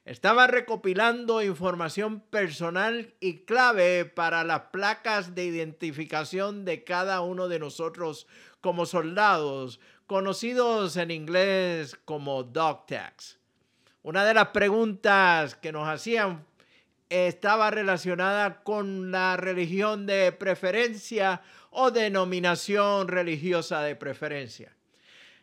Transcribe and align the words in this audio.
Estaba 0.07 0.47
recopilando 0.47 1.43
información 1.43 2.21
personal 2.21 3.13
y 3.19 3.39
clave 3.39 4.05
para 4.05 4.45
las 4.45 4.61
placas 4.71 5.35
de 5.35 5.47
identificación 5.47 6.65
de 6.65 6.85
cada 6.85 7.23
uno 7.23 7.49
de 7.49 7.59
nosotros 7.59 8.29
como 8.61 8.87
soldados, 8.87 9.81
conocidos 10.07 10.97
en 10.97 11.11
inglés 11.11 11.99
como 12.05 12.45
dog 12.45 12.87
tags. 12.87 13.41
Una 14.05 14.25
de 14.25 14.35
las 14.35 14.51
preguntas 14.51 15.57
que 15.57 15.73
nos 15.73 15.89
hacían 15.89 16.47
estaba 17.09 17.73
relacionada 17.73 18.63
con 18.63 19.11
la 19.11 19.37
religión 19.37 20.07
de 20.07 20.31
preferencia 20.31 21.43
o 21.71 21.91
denominación 21.91 23.09
religiosa 23.09 23.83
de 23.83 23.97
preferencia. 23.97 24.76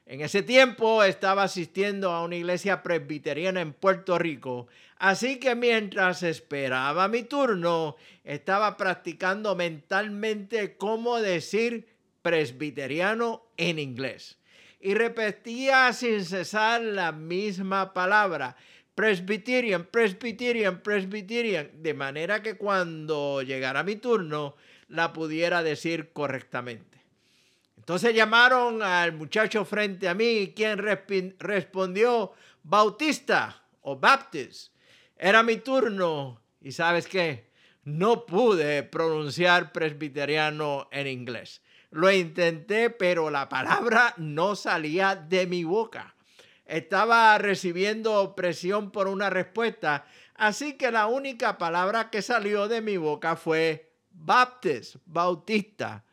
En 0.06 0.20
ese 0.20 0.44
tiempo 0.44 1.02
estaba 1.02 1.44
asistiendo 1.44 2.12
a 2.12 2.24
una 2.24 2.36
iglesia 2.36 2.84
presbiteriana 2.84 3.62
en 3.62 3.72
Puerto 3.72 4.20
Rico, 4.20 4.68
así 4.98 5.40
que 5.40 5.56
mientras 5.56 6.24
esperaba 6.24 7.08
mi 7.08 7.24
turno, 7.24 7.96
estaba 8.26 8.76
practicando 8.76 9.56
mentalmente 9.56 10.76
cómo 10.76 11.22
decir 11.22 11.88
presbiteriano 12.22 13.44
en 13.56 13.80
inglés. 13.80 14.38
Y 14.82 14.94
repetía 14.94 15.94
sin 15.94 16.26
cesar 16.26 16.82
la 16.82 17.14
misma 17.14 17.94
palabra, 17.94 18.58
Presbyterian, 18.96 19.86
Presbyterian, 19.86 20.82
Presbyterian, 20.82 21.72
de 21.82 21.94
manera 21.94 22.44
que 22.44 22.58
cuando 22.58 23.42
llegara 23.42 23.84
mi 23.84 23.96
turno 23.96 24.56
la 24.90 25.14
pudiera 25.14 25.64
decir 25.64 26.12
correctamente. 26.12 26.93
Entonces 27.84 28.16
llamaron 28.16 28.82
al 28.82 29.12
muchacho 29.12 29.66
frente 29.66 30.08
a 30.08 30.14
mí, 30.14 30.54
quien 30.56 30.78
respondió 31.38 32.32
Bautista 32.64 33.62
o 33.82 33.98
Baptist. 33.98 34.74
Era 35.18 35.44
mi 35.44 35.58
turno 35.58 36.42
y 36.62 36.72
sabes 36.72 37.08
qué, 37.08 37.52
no 37.84 38.26
pude 38.26 38.84
pronunciar 38.84 39.74
presbiteriano 39.74 40.88
en 40.94 41.08
inglés. 41.08 41.62
Lo 41.92 42.10
intenté, 42.10 42.90
pero 42.90 43.30
la 43.30 43.50
palabra 43.50 44.14
no 44.16 44.56
salía 44.56 45.18
de 45.18 45.46
mi 45.46 45.66
boca. 45.66 46.16
Estaba 46.66 47.38
recibiendo 47.38 48.34
presión 48.34 48.92
por 48.92 49.10
una 49.10 49.30
respuesta, 49.30 50.06
así 50.36 50.78
que 50.78 50.90
la 50.90 51.08
única 51.08 51.58
palabra 51.58 52.10
que 52.10 52.22
salió 52.22 52.70
de 52.70 52.80
mi 52.80 52.96
boca 52.96 53.36
fue 53.36 53.92
Baptist, 54.10 54.96
Bautista 55.06 56.06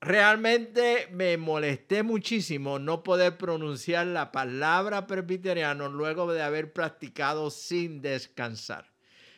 realmente 0.00 1.08
me 1.12 1.36
molesté 1.36 2.02
muchísimo 2.02 2.78
no 2.78 3.02
poder 3.02 3.36
pronunciar 3.36 4.06
la 4.06 4.32
palabra 4.32 5.06
presbiteriano 5.06 5.88
luego 5.88 6.32
de 6.32 6.42
haber 6.42 6.72
practicado 6.72 7.50
sin 7.50 8.00
descansar. 8.00 8.90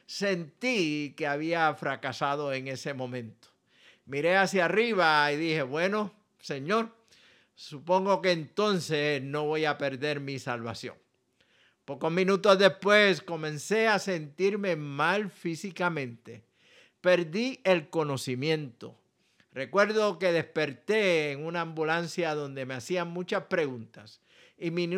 Sentí 0.07 1.15
que 1.17 1.27
había 1.27 1.75
fracasado 1.75 2.53
en 2.53 2.69
ese 2.69 2.95
momento. 2.95 3.49
Miré 4.05 4.37
hacia 4.37 4.67
arriba 4.67 5.31
y 5.33 5.37
dije, 5.37 5.63
bueno, 5.63 6.13
Señor, 6.39 6.95
supongo 7.55 8.21
que 8.21 8.33
entonces 8.33 9.23
no 9.23 9.45
voy 9.45 9.65
a 9.65 9.79
perder 9.79 10.21
mi 10.21 10.39
salvación. 10.39 10.97
Pocos 11.85 12.13
minutos 12.13 12.59
después 12.59 13.23
comencé 13.23 13.89
a 13.89 13.99
sentirme 13.99 14.77
mal 14.77 15.31
físicamente. 15.31 16.45
Perdí 17.01 17.61
el 17.65 17.89
conocimiento 17.91 19.02
Recuerdo 19.53 20.19
que 20.19 20.33
desperté 20.33 21.33
en 21.33 21.45
una 21.45 21.61
ambulancia 21.61 22.35
donde 22.35 22.65
me 22.65 22.75
hacían 22.75 23.11
muchas 23.11 23.45
preguntas 23.45 24.23
y 24.57 24.71
mi 24.71 24.89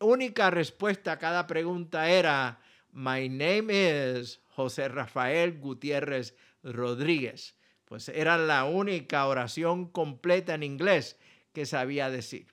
única 0.00 0.50
respuesta 0.50 1.12
a 1.12 1.18
cada 1.18 1.46
pregunta 1.46 2.10
era, 2.10 2.60
My 2.92 3.28
name 3.28 3.72
is 3.72 4.40
José 4.50 4.88
Rafael 4.88 5.58
Gutiérrez 5.58 6.36
Rodríguez. 6.62 7.56
Pues 7.86 8.08
era 8.08 8.38
la 8.38 8.64
única 8.64 9.26
oración 9.26 9.88
completa 9.88 10.54
en 10.54 10.62
inglés 10.62 11.16
que 11.52 11.66
sabía 11.66 12.10
decir. 12.10 12.46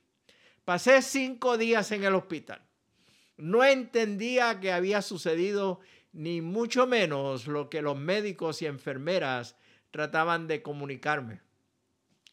Pasé 0.66 1.02
cinco 1.02 1.58
días 1.58 1.92
en 1.92 2.06
el 2.06 2.16
hospital. 2.16 2.62
No 3.38 3.64
entendía 3.64 4.60
qué 4.60 4.72
había 4.72 5.02
sucedido, 5.02 5.80
ni 6.14 6.42
mucho 6.42 6.88
menos 6.88 7.48
lo 7.48 7.70
que 7.70 7.82
los 7.82 7.98
médicos 7.98 8.62
y 8.62 8.66
enfermeras 8.66 9.56
trataban 9.92 10.48
de 10.48 10.62
comunicarme. 10.62 11.42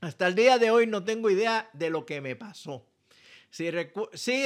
Hasta 0.00 0.28
el 0.28 0.36
día 0.36 0.58
de 0.58 0.70
hoy 0.70 0.86
no 0.86 1.02
tengo 1.02 1.28
idea 1.28 1.68
de 1.72 1.90
lo 1.90 2.06
que 2.06 2.20
me 2.20 2.36
pasó. 2.36 2.86
Sí, 3.50 3.70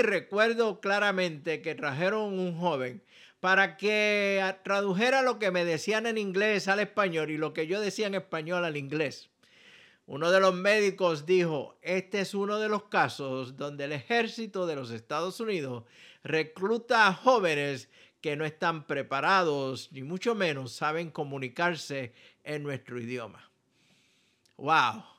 recuerdo 0.02 0.80
claramente 0.80 1.60
que 1.60 1.74
trajeron 1.74 2.38
un 2.38 2.58
joven 2.58 3.02
para 3.40 3.76
que 3.76 4.42
tradujera 4.62 5.20
lo 5.22 5.38
que 5.38 5.50
me 5.50 5.64
decían 5.64 6.06
en 6.06 6.16
inglés 6.16 6.68
al 6.68 6.80
español 6.80 7.30
y 7.30 7.36
lo 7.36 7.52
que 7.52 7.66
yo 7.66 7.80
decía 7.80 8.06
en 8.06 8.14
español 8.14 8.64
al 8.64 8.76
inglés. 8.76 9.28
Uno 10.06 10.30
de 10.30 10.40
los 10.40 10.54
médicos 10.54 11.26
dijo, 11.26 11.76
este 11.82 12.20
es 12.20 12.34
uno 12.34 12.58
de 12.58 12.68
los 12.68 12.84
casos 12.84 13.56
donde 13.56 13.84
el 13.84 13.92
ejército 13.92 14.66
de 14.66 14.76
los 14.76 14.90
Estados 14.90 15.38
Unidos 15.40 15.84
recluta 16.22 17.08
a 17.08 17.12
jóvenes 17.12 17.88
que 18.20 18.36
no 18.36 18.44
están 18.44 18.86
preparados, 18.86 19.90
ni 19.92 20.02
mucho 20.02 20.34
menos 20.34 20.72
saben 20.72 21.10
comunicarse 21.10 22.14
en 22.44 22.62
nuestro 22.62 23.00
idioma. 23.00 23.50
¡Wow! 24.56 25.11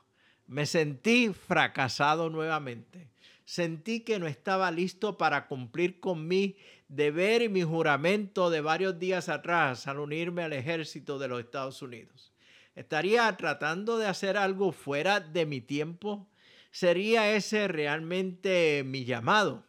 Me 0.46 0.66
sentí 0.66 1.32
fracasado 1.32 2.30
nuevamente. 2.30 3.08
Sentí 3.44 4.00
que 4.00 4.18
no 4.18 4.26
estaba 4.26 4.70
listo 4.70 5.18
para 5.18 5.46
cumplir 5.46 6.00
con 6.00 6.26
mi 6.26 6.56
deber 6.88 7.42
y 7.42 7.48
mi 7.48 7.62
juramento 7.62 8.50
de 8.50 8.60
varios 8.60 8.98
días 8.98 9.28
atrás 9.28 9.86
al 9.86 9.98
unirme 9.98 10.42
al 10.42 10.52
ejército 10.52 11.18
de 11.18 11.28
los 11.28 11.40
Estados 11.40 11.82
Unidos. 11.82 12.32
¿Estaría 12.74 13.36
tratando 13.36 13.98
de 13.98 14.06
hacer 14.06 14.36
algo 14.36 14.72
fuera 14.72 15.20
de 15.20 15.46
mi 15.46 15.60
tiempo? 15.60 16.26
¿Sería 16.70 17.34
ese 17.34 17.68
realmente 17.68 18.82
mi 18.84 19.04
llamado? 19.04 19.64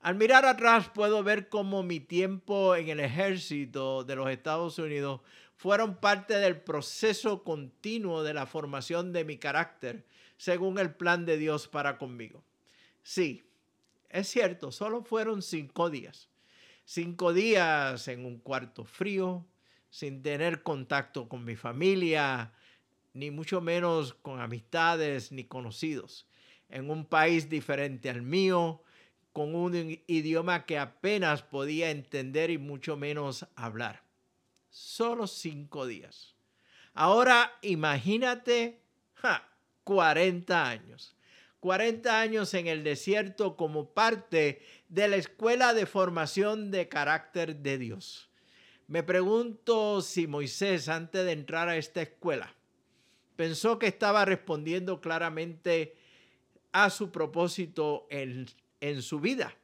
Al 0.00 0.14
mirar 0.16 0.44
atrás 0.44 0.88
puedo 0.88 1.22
ver 1.22 1.48
cómo 1.48 1.82
mi 1.82 2.00
tiempo 2.00 2.74
en 2.74 2.88
el 2.88 3.00
ejército 3.00 4.02
de 4.02 4.16
los 4.16 4.30
Estados 4.30 4.78
Unidos 4.78 5.20
fueron 5.62 5.94
parte 5.94 6.34
del 6.38 6.60
proceso 6.60 7.44
continuo 7.44 8.24
de 8.24 8.34
la 8.34 8.46
formación 8.46 9.12
de 9.12 9.24
mi 9.24 9.38
carácter 9.38 10.04
según 10.36 10.76
el 10.80 10.92
plan 10.92 11.24
de 11.24 11.38
Dios 11.38 11.68
para 11.68 11.98
conmigo. 11.98 12.42
Sí, 13.04 13.44
es 14.08 14.26
cierto, 14.26 14.72
solo 14.72 15.04
fueron 15.04 15.40
cinco 15.40 15.88
días. 15.88 16.28
Cinco 16.84 17.32
días 17.32 18.08
en 18.08 18.26
un 18.26 18.40
cuarto 18.40 18.84
frío, 18.84 19.46
sin 19.88 20.20
tener 20.20 20.64
contacto 20.64 21.28
con 21.28 21.44
mi 21.44 21.54
familia, 21.54 22.52
ni 23.12 23.30
mucho 23.30 23.60
menos 23.60 24.14
con 24.14 24.40
amistades 24.40 25.30
ni 25.30 25.44
conocidos, 25.44 26.26
en 26.70 26.90
un 26.90 27.06
país 27.06 27.48
diferente 27.48 28.10
al 28.10 28.22
mío, 28.22 28.82
con 29.32 29.54
un 29.54 30.02
idioma 30.08 30.66
que 30.66 30.80
apenas 30.80 31.44
podía 31.44 31.92
entender 31.92 32.50
y 32.50 32.58
mucho 32.58 32.96
menos 32.96 33.46
hablar. 33.54 34.02
Solo 34.72 35.26
cinco 35.26 35.86
días. 35.86 36.34
Ahora 36.94 37.52
imagínate 37.60 38.80
40 39.84 40.66
años. 40.66 41.14
40 41.60 42.20
años 42.20 42.54
en 42.54 42.66
el 42.66 42.82
desierto 42.82 43.56
como 43.56 43.90
parte 43.90 44.62
de 44.88 45.08
la 45.08 45.16
escuela 45.16 45.74
de 45.74 45.84
formación 45.84 46.70
de 46.70 46.88
carácter 46.88 47.56
de 47.56 47.76
Dios. 47.76 48.30
Me 48.88 49.02
pregunto 49.02 50.00
si 50.00 50.26
Moisés, 50.26 50.88
antes 50.88 51.24
de 51.24 51.32
entrar 51.32 51.68
a 51.68 51.76
esta 51.76 52.00
escuela, 52.00 52.54
pensó 53.36 53.78
que 53.78 53.88
estaba 53.88 54.24
respondiendo 54.24 55.02
claramente 55.02 55.96
a 56.72 56.88
su 56.88 57.12
propósito 57.12 58.06
en, 58.10 58.46
en 58.80 59.02
su 59.02 59.20
vida. 59.20 59.54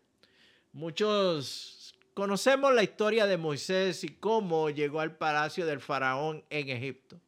Muchos 0.72 1.87
conocemos 2.18 2.74
la 2.74 2.82
historia 2.82 3.28
de 3.28 3.36
Moisés 3.36 4.02
y 4.02 4.08
cómo 4.08 4.70
llegó 4.70 4.98
al 4.98 5.16
palacio 5.16 5.64
del 5.66 5.78
faraón 5.78 6.42
en 6.50 6.68
Egipto. 6.68 7.20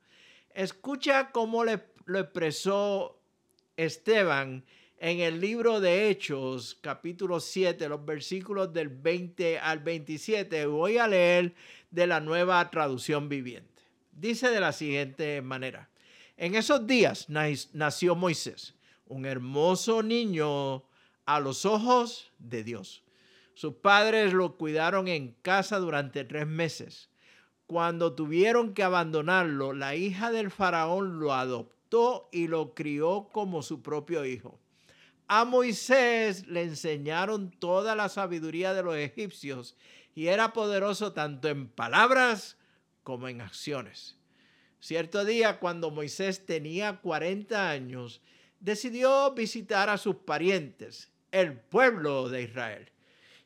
Escucha 0.53 1.31
cómo 1.31 1.63
le, 1.65 1.81
lo 2.07 2.19
expresó 2.19 3.23
Esteban 3.77 4.65
en 4.99 5.21
el 5.21 5.41
libro 5.41 5.79
de 5.81 6.11
Hechos, 6.11 6.77
capítulo 6.81 7.39
7, 7.39 7.89
los 7.89 8.05
versículos 8.05 8.73
del 8.73 8.89
20 8.89 9.61
al 9.61 9.79
27. 9.79 10.67
Voy 10.67 10.99
a 10.99 11.07
leer 11.07 11.55
de 11.93 12.09
la 12.09 12.19
nueva 12.19 12.69
traducción 12.69 13.29
viviente. 13.29 13.83
Dice 14.11 14.51
de 14.51 14.59
la 14.59 14.73
siguiente 14.73 15.41
manera. 15.41 15.89
En 16.37 16.57
esos 16.57 16.85
días 16.85 17.29
nació 17.29 18.17
Moisés, 18.17 18.75
un 19.07 19.25
hermoso 19.25 20.03
niño 20.03 20.83
a 21.27 21.39
los 21.39 21.65
ojos 21.65 22.33
de 22.41 22.65
Dios. 22.65 23.05
Sus 23.61 23.75
padres 23.75 24.33
lo 24.33 24.57
cuidaron 24.57 25.07
en 25.07 25.33
casa 25.43 25.79
durante 25.79 26.25
tres 26.25 26.47
meses. 26.47 27.11
Cuando 27.67 28.15
tuvieron 28.15 28.73
que 28.73 28.83
abandonarlo, 28.83 29.75
la 29.75 29.95
hija 29.97 30.31
del 30.31 30.51
faraón 30.51 31.21
lo 31.21 31.35
adoptó 31.35 32.31
y 32.33 32.49
lo 32.49 32.75
crió 32.75 33.29
como 33.33 33.62
su 33.62 33.83
propio 33.83 34.25
hijo. 34.25 34.59
A 35.29 35.45
Moisés 35.45 36.47
le 36.47 36.62
enseñaron 36.62 37.51
toda 37.51 37.95
la 37.95 38.09
sabiduría 38.09 38.73
de 38.73 38.83
los 38.83 38.97
egipcios 38.97 39.77
y 40.15 40.29
era 40.29 40.55
poderoso 40.55 41.12
tanto 41.12 41.49
en 41.49 41.69
palabras 41.69 42.57
como 43.03 43.29
en 43.29 43.43
acciones. 43.43 44.17
Cierto 44.79 45.23
día, 45.27 45.59
cuando 45.59 45.91
Moisés 45.91 46.47
tenía 46.47 47.03
40 47.03 47.69
años, 47.69 48.23
decidió 48.59 49.35
visitar 49.35 49.91
a 49.91 49.99
sus 49.99 50.17
parientes, 50.17 51.11
el 51.31 51.61
pueblo 51.61 52.31
de 52.31 52.45
Israel, 52.45 52.91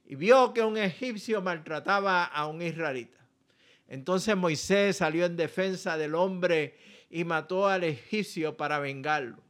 y 0.07 0.15
vio 0.17 0.53
que 0.53 0.63
un 0.63 0.77
egipcio 0.77 1.41
maltrataba 1.41 2.25
a 2.25 2.47
un 2.47 2.63
israelita. 2.63 3.19
Entonces 3.89 4.37
Moisés 4.37 4.97
salió 4.97 5.27
en 5.27 5.37
defensa 5.37 5.97
del 5.97 6.15
hombre 6.15 6.77
y 7.11 7.25
mató 7.25 7.69
al 7.69 7.85
egipcio 7.85 8.57
para 8.57 8.79
vengarlo. 8.79 9.43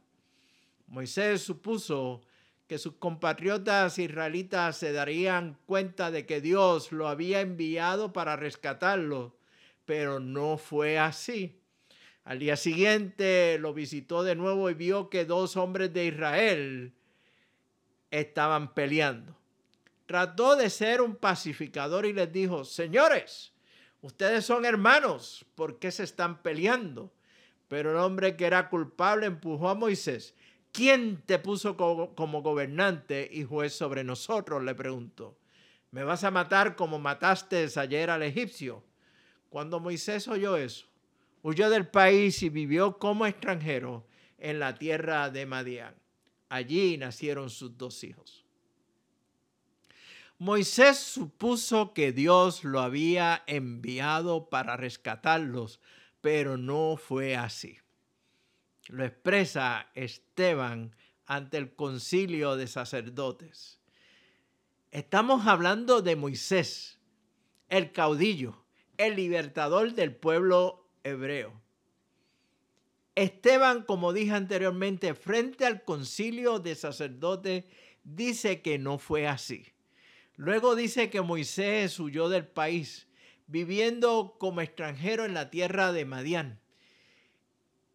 Moisés 0.87 1.41
supuso 1.41 2.21
que 2.67 2.77
sus 2.77 2.93
compatriotas 2.95 3.99
israelitas 3.99 4.77
se 4.77 4.91
darían 4.91 5.57
cuenta 5.65 6.11
de 6.11 6.25
que 6.25 6.41
Dios 6.41 6.91
lo 6.91 7.07
había 7.07 7.41
enviado 7.41 8.11
para 8.11 8.35
rescatarlo, 8.35 9.35
pero 9.85 10.19
no 10.19 10.57
fue 10.57 10.97
así. 10.97 11.59
Al 12.23 12.39
día 12.39 12.55
siguiente 12.55 13.57
lo 13.59 13.73
visitó 13.73 14.23
de 14.23 14.35
nuevo 14.35 14.69
y 14.69 14.73
vio 14.73 15.09
que 15.09 15.25
dos 15.25 15.57
hombres 15.57 15.93
de 15.93 16.05
Israel 16.07 16.93
estaban 18.09 18.73
peleando. 18.73 19.37
Trató 20.05 20.55
de 20.55 20.69
ser 20.69 21.01
un 21.01 21.15
pacificador 21.15 22.05
y 22.05 22.13
les 22.13 22.31
dijo, 22.31 22.63
señores, 22.63 23.53
ustedes 24.01 24.45
son 24.45 24.65
hermanos, 24.65 25.45
¿por 25.55 25.79
qué 25.79 25.91
se 25.91 26.03
están 26.03 26.41
peleando? 26.41 27.11
Pero 27.67 27.91
el 27.91 27.97
hombre 27.97 28.35
que 28.35 28.45
era 28.45 28.69
culpable 28.69 29.25
empujó 29.25 29.69
a 29.69 29.75
Moisés. 29.75 30.35
¿Quién 30.71 31.23
te 31.25 31.39
puso 31.39 31.77
como 31.77 32.41
gobernante 32.41 33.27
y 33.31 33.43
juez 33.43 33.73
sobre 33.73 34.03
nosotros? 34.03 34.63
le 34.63 34.75
preguntó. 34.75 35.37
¿Me 35.89 36.03
vas 36.03 36.23
a 36.25 36.31
matar 36.31 36.75
como 36.75 36.99
mataste 36.99 37.67
ayer 37.77 38.09
al 38.09 38.21
egipcio? 38.21 38.83
Cuando 39.49 39.79
Moisés 39.79 40.27
oyó 40.27 40.57
eso, 40.57 40.87
huyó 41.41 41.69
del 41.69 41.87
país 41.87 42.43
y 42.43 42.49
vivió 42.49 42.97
como 42.97 43.25
extranjero 43.25 44.05
en 44.37 44.59
la 44.59 44.75
tierra 44.75 45.29
de 45.29 45.45
Madián. 45.45 45.95
Allí 46.49 46.97
nacieron 46.97 47.49
sus 47.49 47.77
dos 47.77 48.03
hijos. 48.03 48.43
Moisés 50.37 50.97
supuso 50.97 51.93
que 51.93 52.11
Dios 52.11 52.65
lo 52.65 52.81
había 52.81 53.43
enviado 53.47 54.49
para 54.49 54.75
rescatarlos, 54.75 55.79
pero 56.19 56.57
no 56.57 56.97
fue 56.97 57.37
así. 57.37 57.77
Lo 58.87 59.05
expresa 59.05 59.89
Esteban 59.95 60.93
ante 61.25 61.57
el 61.57 61.73
concilio 61.73 62.57
de 62.57 62.67
sacerdotes. 62.67 63.79
Estamos 64.91 65.47
hablando 65.47 66.01
de 66.01 66.17
Moisés, 66.17 66.99
el 67.69 67.93
caudillo, 67.93 68.65
el 68.97 69.15
libertador 69.15 69.93
del 69.93 70.13
pueblo 70.13 70.89
hebreo. 71.03 71.61
Esteban, 73.15 73.83
como 73.83 74.11
dije 74.11 74.33
anteriormente, 74.33 75.15
frente 75.15 75.65
al 75.65 75.85
concilio 75.85 76.59
de 76.59 76.75
sacerdotes, 76.75 77.63
dice 78.03 78.61
que 78.61 78.77
no 78.77 78.97
fue 78.97 79.27
así. 79.27 79.74
Luego 80.37 80.75
dice 80.75 81.09
que 81.09 81.21
Moisés 81.21 81.99
huyó 81.99 82.27
del 82.27 82.45
país, 82.45 83.07
viviendo 83.47 84.35
como 84.37 84.61
extranjero 84.61 85.25
en 85.25 85.33
la 85.33 85.49
tierra 85.49 85.93
de 85.93 86.05
Madián. 86.05 86.59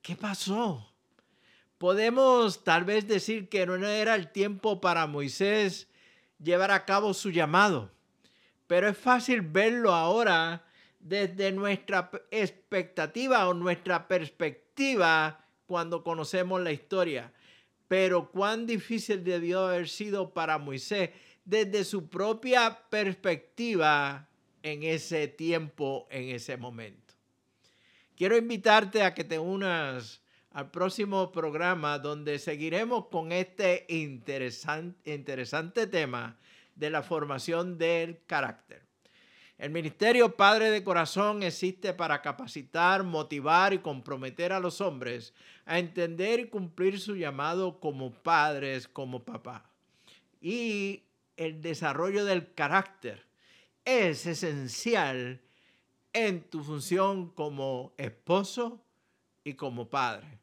¿Qué 0.01 0.17
pasó? 0.17 0.91
Podemos 1.77 2.65
tal 2.65 2.85
vez 2.85 3.07
decir 3.07 3.49
que 3.49 3.67
no 3.67 3.75
era 3.87 4.15
el 4.15 4.33
tiempo 4.33 4.81
para 4.81 5.07
Moisés 5.07 5.89
llevar 6.39 6.71
a 6.71 6.85
cabo 6.85 7.13
su 7.15 7.31
llamado, 7.31 7.91
pero 8.67 8.89
es 8.89 8.97
fácil 8.97 9.43
verlo 9.43 9.93
ahora 9.93 10.65
desde 10.99 11.53
nuestra 11.53 12.11
expectativa 12.31 13.49
o 13.49 13.55
nuestra 13.55 14.09
perspectiva 14.09 15.45
cuando 15.67 16.03
conocemos 16.03 16.61
la 16.61 16.73
historia. 16.73 17.33
Pero 17.89 18.31
cuán 18.31 18.67
difícil 18.67 19.25
debió 19.25 19.67
haber 19.67 19.89
sido 19.89 20.33
para 20.33 20.59
Moisés 20.59 21.11
desde 21.51 21.85
su 21.85 22.09
propia 22.09 22.79
perspectiva 22.89 24.29
en 24.63 24.85
ese 24.85 25.27
tiempo, 25.27 26.07
en 26.09 26.29
ese 26.29 26.57
momento. 26.57 27.15
Quiero 28.17 28.37
invitarte 28.37 29.03
a 29.03 29.15
que 29.15 29.25
te 29.25 29.37
unas 29.37 30.23
al 30.53 30.71
próximo 30.71 31.33
programa 31.33 31.99
donde 31.99 32.39
seguiremos 32.39 33.07
con 33.07 33.33
este 33.33 33.85
interesante, 33.89 35.87
tema 35.89 36.39
de 36.77 36.91
la 36.91 37.03
formación 37.03 37.79
del 37.79 38.21
carácter. 38.27 38.83
El 39.59 39.71
Ministerio 39.71 40.37
Padre 40.37 40.71
de 40.71 40.85
Corazón 40.85 41.43
existe 41.43 41.93
para 41.95 42.23
capacitar, 42.23 43.03
motivar 43.03 43.75
y 43.75 43.79
comprometer 43.79 44.53
a 44.53 44.61
los 44.61 44.81
hombres 44.81 45.35
a 45.67 45.81
entender 45.81 46.39
y 46.39 46.49
cumplir 46.49 47.01
su 47.01 47.17
llamado 47.17 47.81
como 47.81 48.13
padres, 48.13 48.87
como 48.87 49.25
papá. 49.25 49.69
Y 50.41 51.03
el 51.41 51.63
desarrollo 51.63 52.27
del 52.27 52.53
carácter 52.53 53.25
es 53.87 54.27
esencial 54.27 55.41
en 56.13 56.43
tu 56.43 56.63
función 56.63 57.31
como 57.31 57.95
esposo 57.97 58.85
y 59.43 59.55
como 59.55 59.89
padre. 59.89 60.39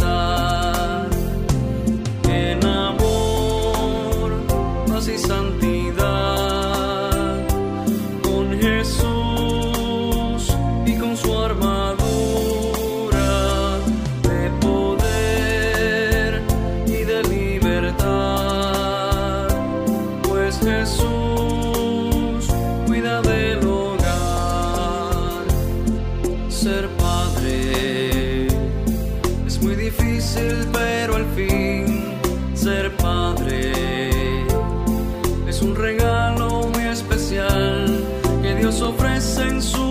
Que 38.72 38.78
Dios 38.78 39.91